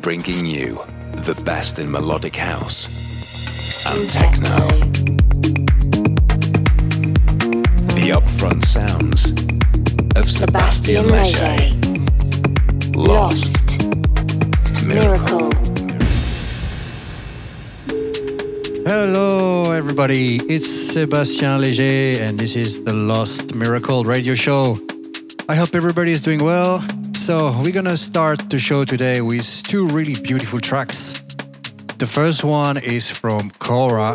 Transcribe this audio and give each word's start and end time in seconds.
bringing 0.00 0.46
you 0.46 0.80
the 1.12 1.34
best 1.44 1.78
in 1.78 1.90
melodic 1.90 2.36
house 2.36 2.86
and 3.86 4.10
techno. 4.10 4.66
The 7.94 8.12
upfront 8.14 8.64
sounds 8.64 9.32
of 10.16 10.28
Sebastian 10.28 11.06
Leger. 11.08 11.56
Lost. 12.96 13.60
Miracle. 14.86 15.50
Hello, 18.86 19.72
everybody. 19.72 20.36
It's 20.48 20.68
Sebastian 20.68 21.60
Leger, 21.60 22.22
and 22.22 22.38
this 22.38 22.56
is 22.56 22.84
the 22.84 22.94
Lost 22.94 23.54
Miracle 23.54 24.04
radio 24.04 24.34
show. 24.34 24.78
I 25.48 25.56
hope 25.56 25.74
everybody 25.74 26.12
is 26.12 26.22
doing 26.22 26.42
well. 26.42 26.82
So, 27.30 27.54
we're 27.62 27.70
gonna 27.70 27.96
start 27.96 28.50
the 28.50 28.58
show 28.58 28.84
today 28.84 29.20
with 29.20 29.62
two 29.62 29.86
really 29.86 30.20
beautiful 30.20 30.58
tracks. 30.58 31.12
The 31.98 32.06
first 32.08 32.42
one 32.42 32.76
is 32.76 33.08
from 33.08 33.52
Cora. 33.60 34.14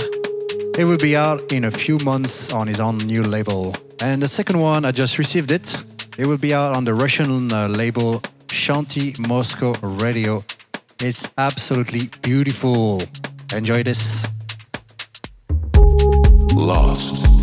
It 0.77 0.83
will 0.83 0.97
be 0.97 1.15
out 1.15 1.53
in 1.53 1.63
a 1.63 1.71
few 1.71 1.97
months 1.99 2.51
on 2.51 2.67
his 2.67 2.81
own 2.81 2.97
new 2.97 3.23
label. 3.23 3.73
And 4.03 4.21
the 4.21 4.27
second 4.27 4.59
one, 4.59 4.83
I 4.83 4.91
just 4.91 5.17
received 5.17 5.53
it. 5.53 5.77
It 6.17 6.27
will 6.27 6.37
be 6.37 6.53
out 6.53 6.75
on 6.75 6.83
the 6.83 6.93
Russian 6.93 7.53
uh, 7.53 7.70
label 7.70 8.20
Shanti 8.47 9.17
Moscow 9.25 9.71
Radio. 10.03 10.43
It's 11.01 11.29
absolutely 11.37 12.09
beautiful. 12.21 13.01
Enjoy 13.53 13.81
this. 13.81 14.25
Lost. 16.53 17.34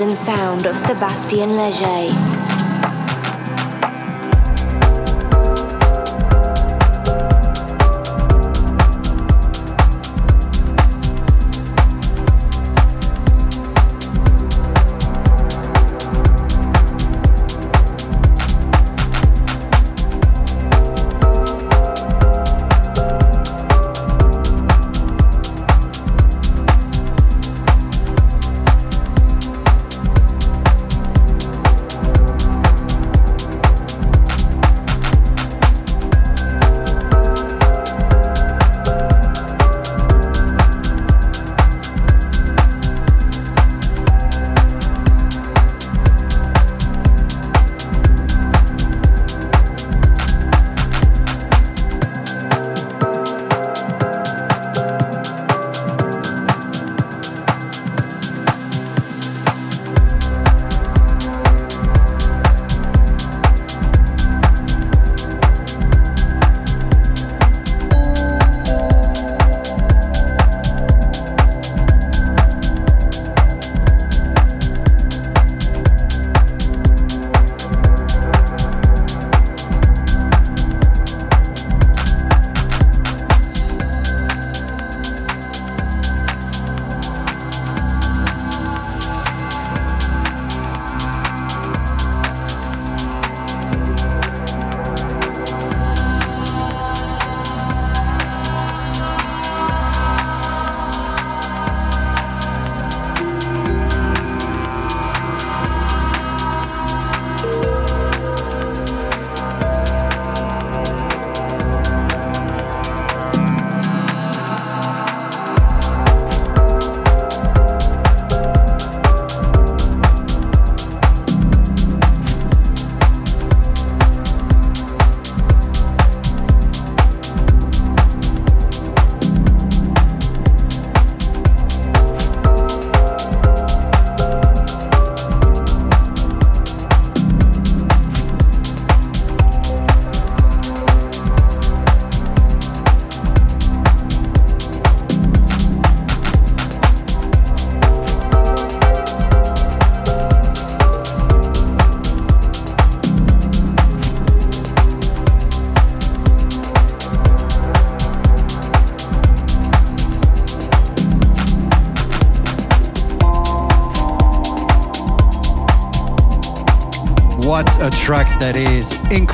And 0.00 0.12
sound 0.12 0.66
of 0.66 0.78
Sebastian 0.78 1.50
Léger. 1.50 2.41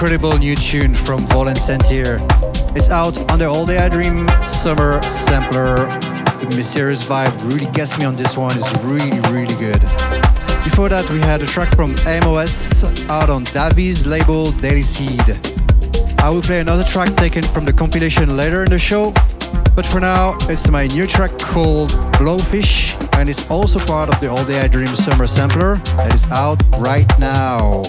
Incredible 0.09 0.39
new 0.39 0.57
tune 0.57 0.95
from 0.95 1.21
Volen 1.27 1.55
Sentir. 1.55 2.19
It's 2.75 2.89
out 2.89 3.31
on 3.31 3.39
the 3.39 3.47
All 3.47 3.67
Day 3.67 3.77
I 3.77 3.91
Dream 3.91 4.27
Summer 4.41 5.03
Sampler. 5.03 5.85
The 6.41 6.51
mysterious 6.57 7.05
vibe 7.05 7.39
really 7.53 7.71
gets 7.73 7.99
me 7.99 8.07
on 8.07 8.17
this 8.17 8.35
one. 8.35 8.57
It's 8.57 8.73
really, 8.85 9.21
really 9.29 9.55
good. 9.57 9.83
Before 10.65 10.89
that, 10.89 11.07
we 11.11 11.19
had 11.19 11.43
a 11.43 11.47
track 11.47 11.77
from 11.77 11.93
MOS 12.25 12.85
out 13.11 13.29
on 13.29 13.45
Davies 13.45 14.07
label 14.07 14.51
Daily 14.53 14.83
Seed. 14.83 15.21
I 16.21 16.31
will 16.31 16.41
play 16.41 16.61
another 16.61 16.85
track 16.85 17.15
taken 17.17 17.43
from 17.43 17.67
the 17.67 17.73
compilation 17.75 18.35
later 18.35 18.65
in 18.65 18.71
the 18.71 18.79
show, 18.79 19.13
but 19.77 19.85
for 19.85 20.01
now, 20.01 20.39
it's 20.49 20.71
my 20.71 20.87
new 20.87 21.07
track 21.07 21.37
called 21.39 21.91
Blowfish, 22.17 22.97
and 23.19 23.29
it's 23.29 23.51
also 23.51 23.79
part 23.79 24.09
of 24.09 24.19
the 24.23 24.31
All 24.31 24.45
Day 24.47 24.59
I 24.61 24.69
Dream 24.69 24.87
Summer 24.87 25.27
Sampler 25.27 25.77
that 25.99 26.15
is 26.15 26.27
out 26.31 26.63
right 26.79 27.07
now. 27.19 27.83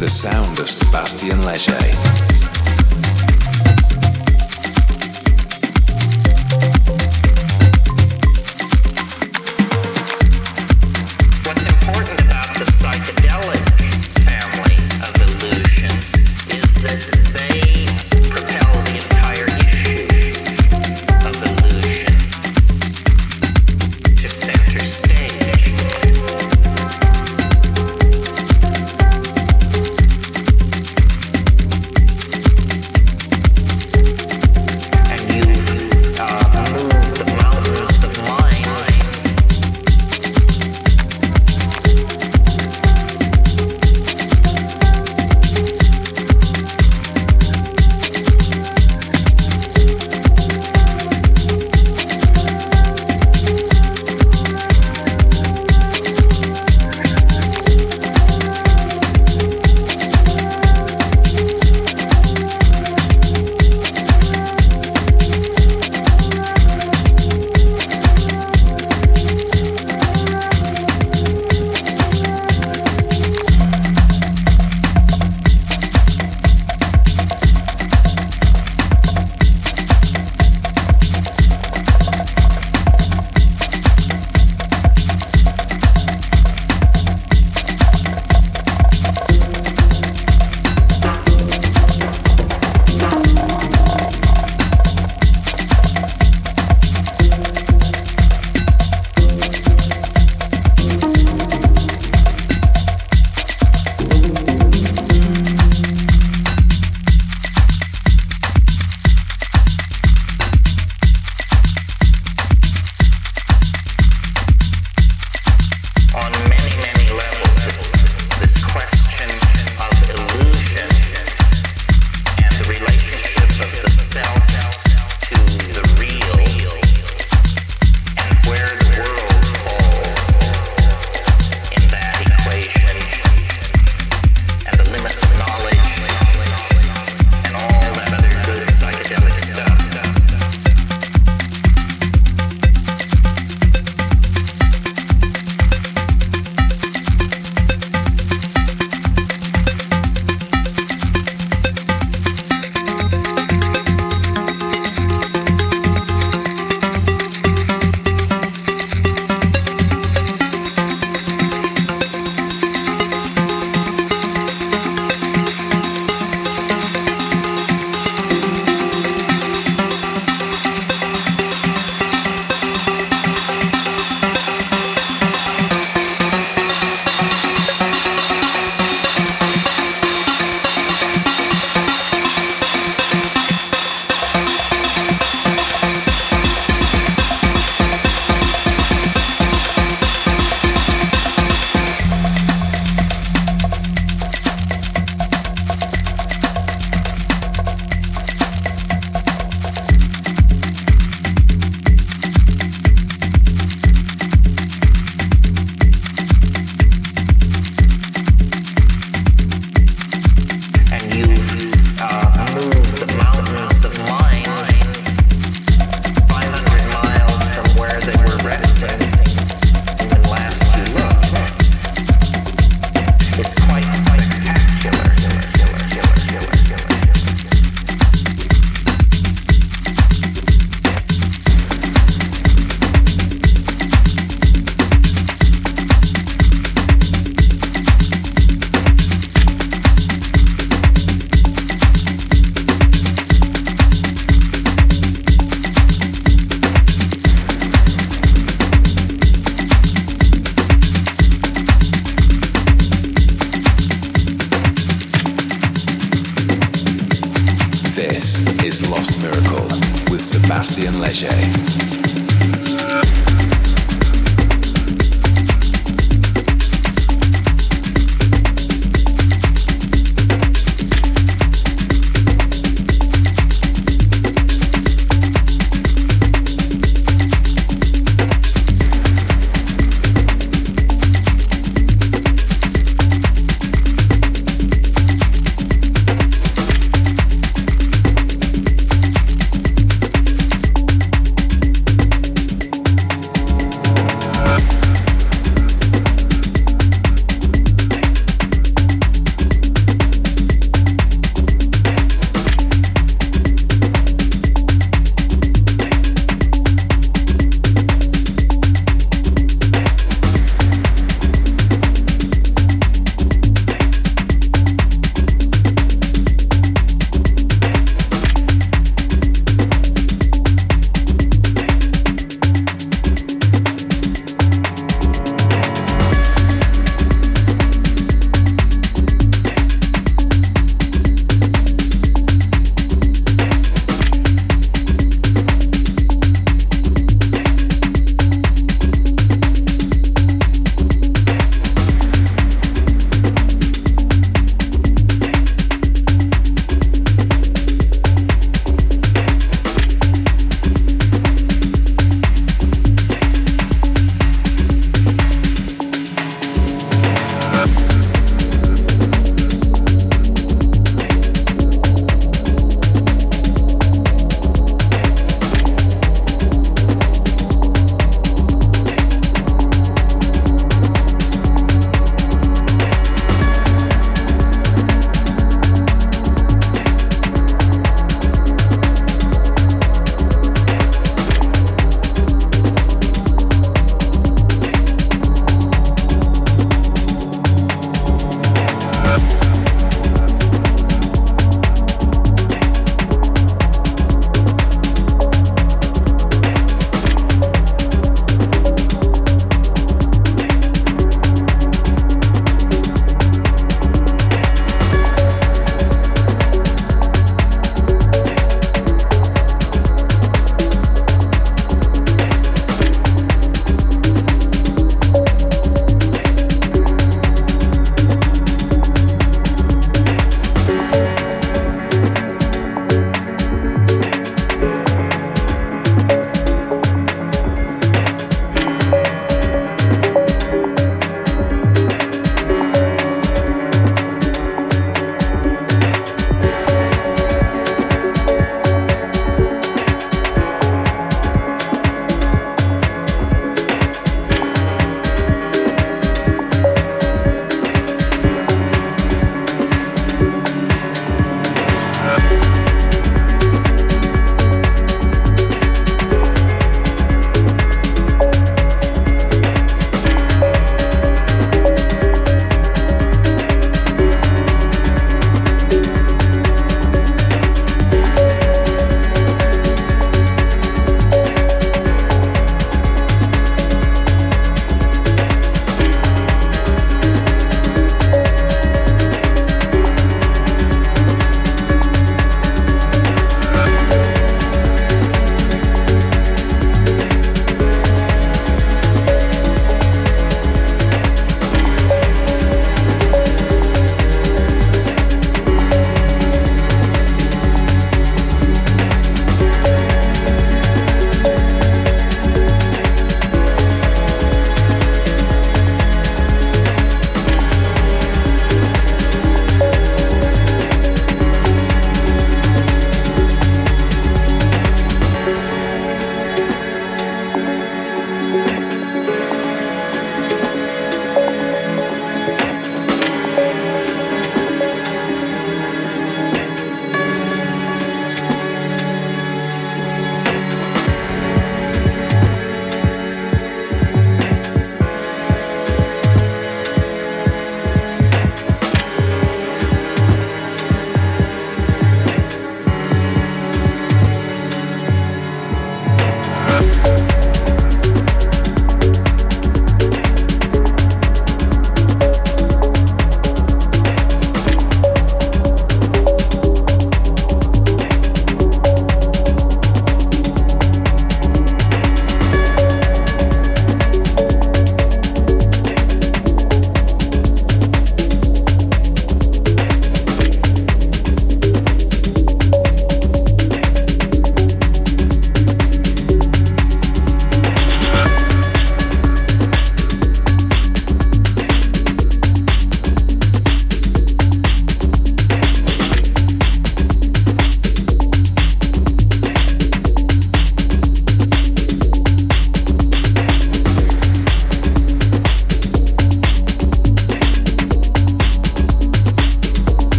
The 0.00 0.08
sound 0.08 0.58
of 0.58 0.68
Sebastian 0.68 1.44
Leger. 1.44 2.23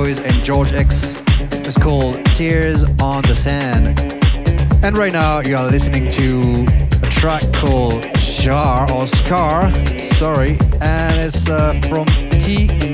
Cowboys 0.00 0.18
and 0.18 0.32
George 0.44 0.72
X. 0.72 1.20
It's 1.52 1.76
called 1.76 2.24
Tears 2.34 2.84
on 3.02 3.20
the 3.22 3.34
Sand. 3.34 4.00
And 4.82 4.96
right 4.96 5.12
now, 5.12 5.40
you 5.40 5.54
are 5.56 5.66
listening 5.66 6.10
to 6.12 6.66
a 7.06 7.10
track 7.10 7.42
called 7.52 8.06
Jar 8.14 8.90
or 8.92 9.06
Scar, 9.06 9.70
sorry, 9.98 10.56
and 10.80 11.20
it's 11.20 11.46
uh, 11.50 11.78
from 11.82 12.06
Timujin. 12.40 12.89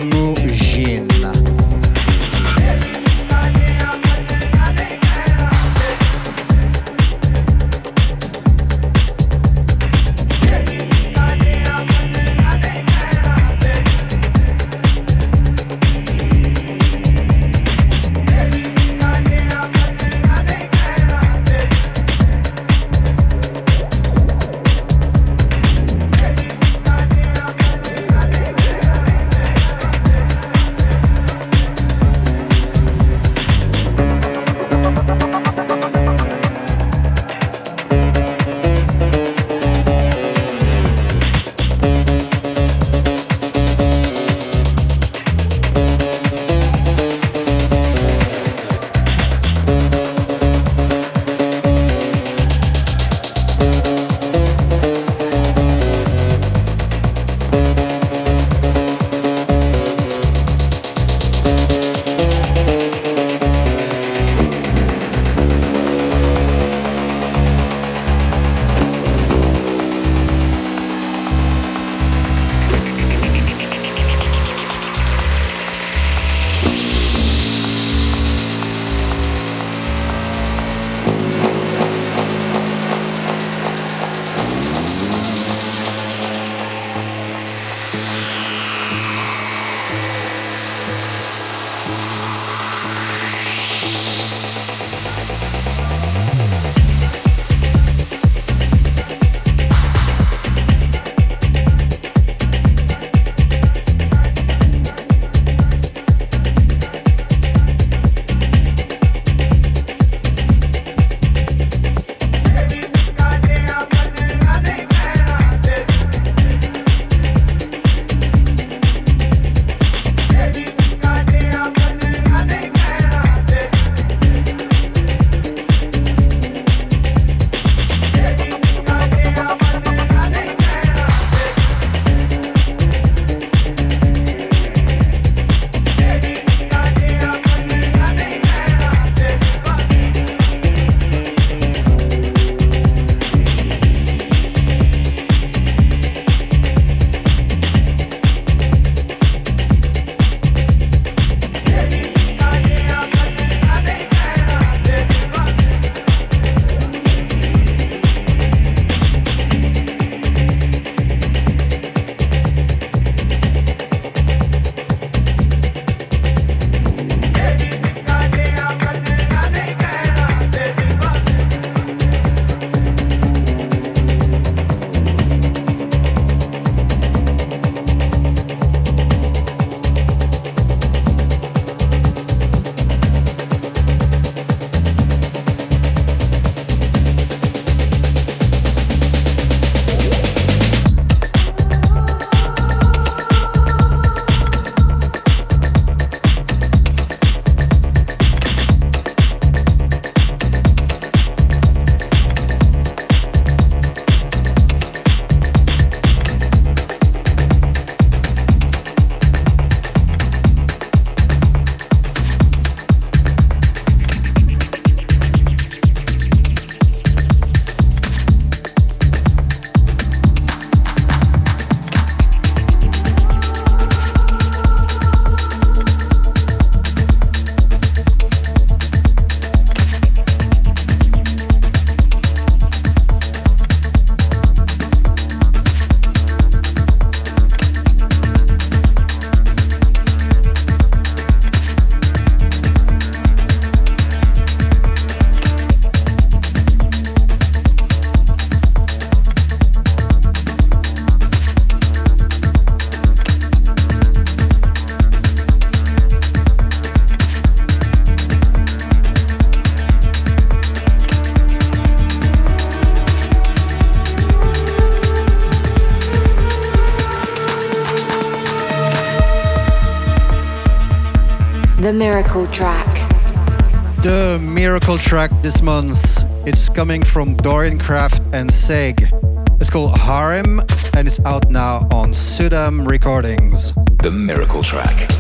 Miracle 272.36 272.54
Track. 272.54 274.02
The 274.02 274.38
Miracle 274.38 274.98
Track 274.98 275.30
this 275.40 275.62
month. 275.62 276.22
It's 276.46 276.68
coming 276.68 277.02
from 277.02 277.34
Dorian 277.34 277.78
Kraft 277.78 278.20
and 278.34 278.50
Seg. 278.50 279.10
It's 279.58 279.70
called 279.70 279.98
Harem 279.98 280.60
and 280.92 281.08
it's 281.08 281.18
out 281.20 281.50
now 281.50 281.88
on 281.90 282.12
Sudam 282.12 282.86
Recordings. 282.86 283.72
The 284.02 284.10
Miracle 284.10 284.62
Track. 284.62 285.15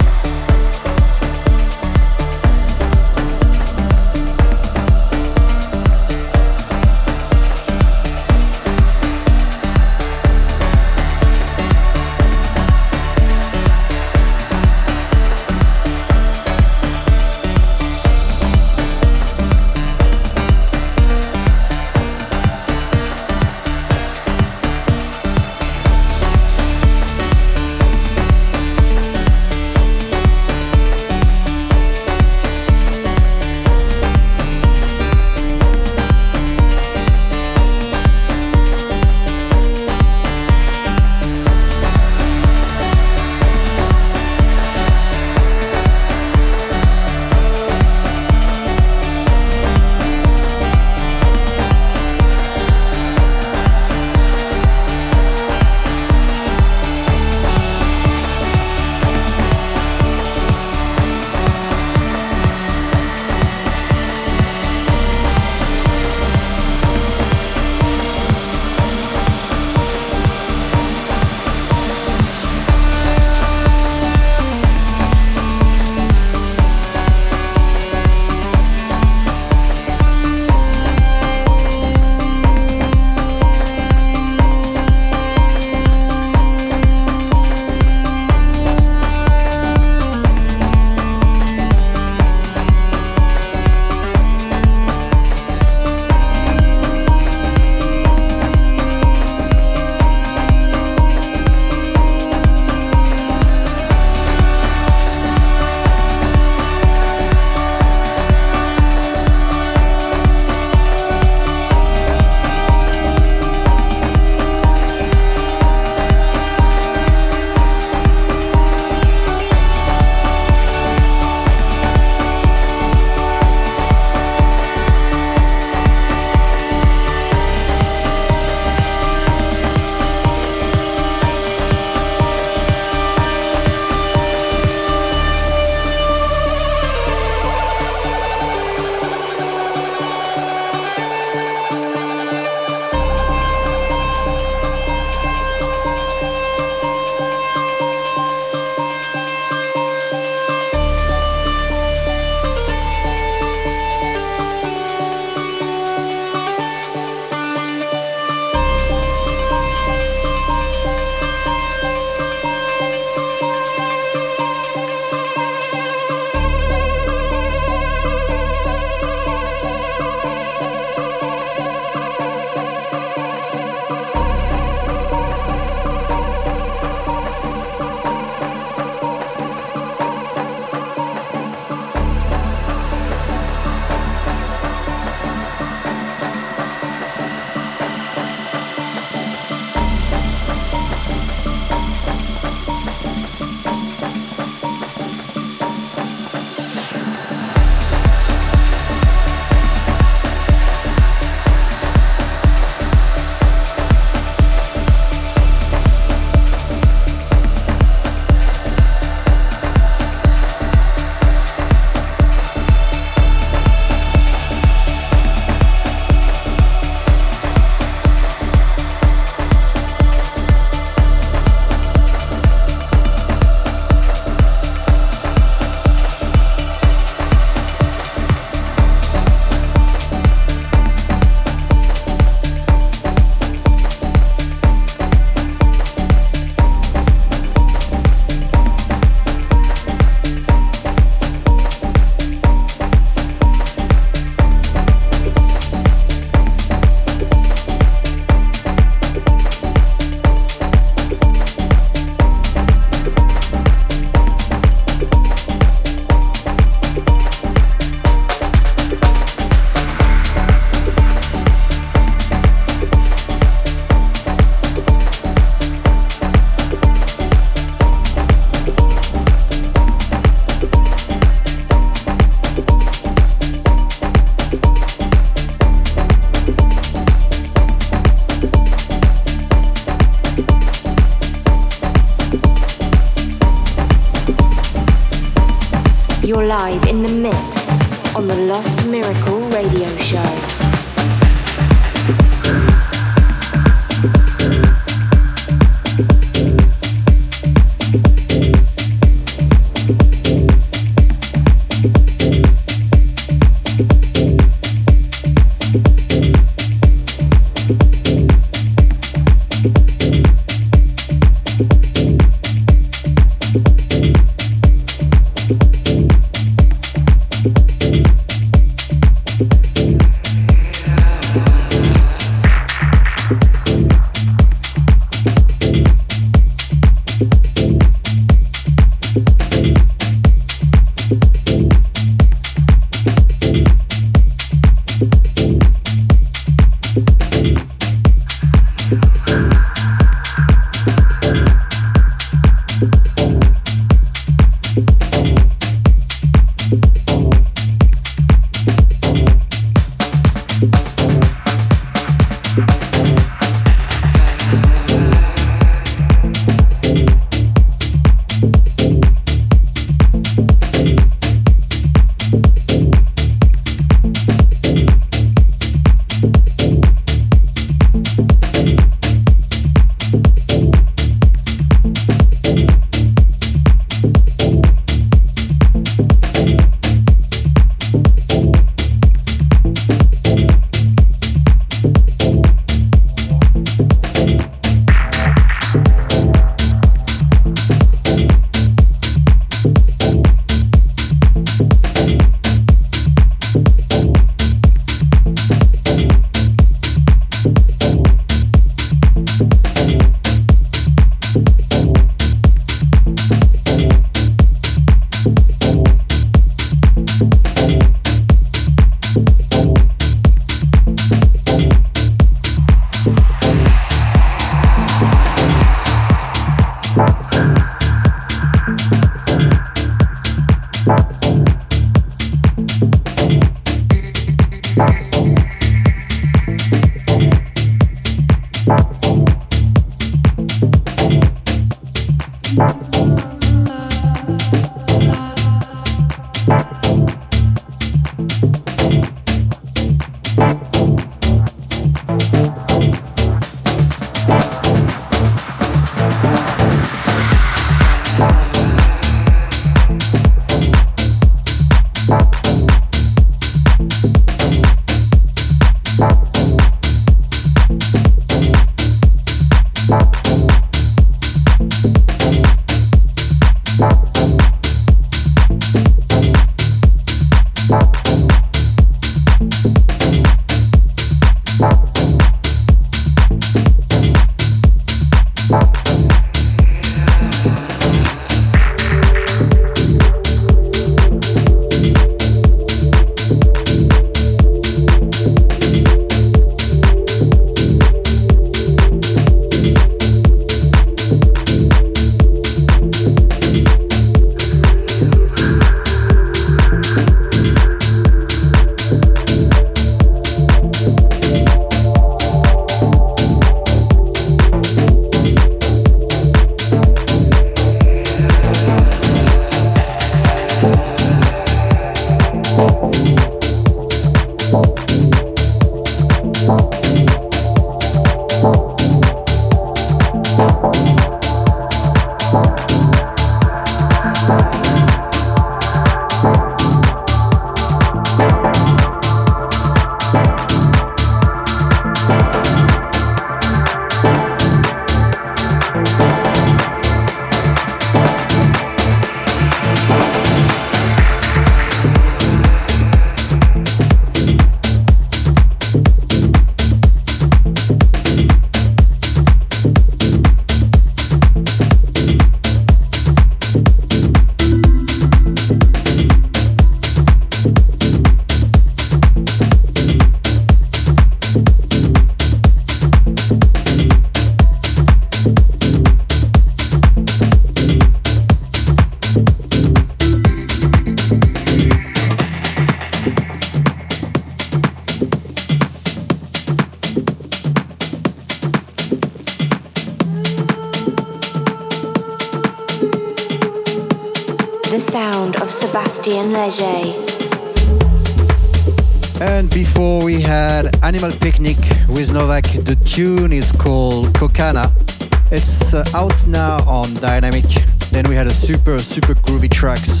It's 594.50 595.74
uh, 595.74 595.84
out 595.94 596.26
now 596.26 596.56
on 596.66 596.86
Diynamic. 596.98 597.90
Then 597.90 598.08
we 598.08 598.16
had 598.16 598.26
a 598.26 598.32
super, 598.32 598.80
super 598.80 599.14
groovy 599.14 599.48
tracks. 599.48 600.00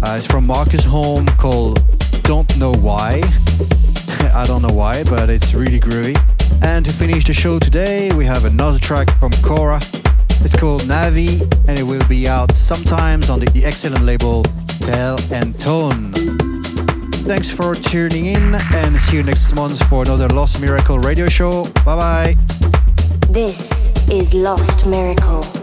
Uh, 0.00 0.14
it's 0.16 0.24
from 0.24 0.46
Marcus 0.46 0.84
Home 0.84 1.26
called 1.26 1.80
Don't 2.22 2.56
Know 2.58 2.72
Why. 2.72 3.22
I 4.32 4.44
don't 4.46 4.62
know 4.62 4.72
why, 4.72 5.02
but 5.02 5.28
it's 5.30 5.52
really 5.52 5.80
groovy. 5.80 6.16
And 6.62 6.84
to 6.84 6.92
finish 6.92 7.24
the 7.24 7.32
show 7.32 7.58
today, 7.58 8.12
we 8.12 8.24
have 8.24 8.44
another 8.44 8.78
track 8.78 9.10
from 9.18 9.32
Cora. 9.42 9.80
It's 10.44 10.54
called 10.54 10.82
Navi, 10.82 11.40
and 11.66 11.76
it 11.76 11.82
will 11.82 12.06
be 12.06 12.28
out 12.28 12.54
sometimes 12.54 13.30
on 13.30 13.40
the, 13.40 13.46
the 13.46 13.64
excellent 13.64 14.04
label 14.04 14.44
Tell 14.78 15.18
and 15.32 15.58
Tone. 15.58 16.12
Thanks 17.26 17.50
for 17.50 17.74
tuning 17.74 18.26
in, 18.26 18.54
and 18.74 18.96
see 19.00 19.16
you 19.16 19.22
next 19.24 19.52
month 19.56 19.82
for 19.88 20.04
another 20.04 20.28
Lost 20.28 20.60
Miracle 20.60 21.00
radio 21.00 21.26
show. 21.26 21.64
Bye 21.84 22.36
bye. 22.36 22.61
This 23.32 23.88
is 24.10 24.34
Lost 24.34 24.84
Miracle. 24.84 25.61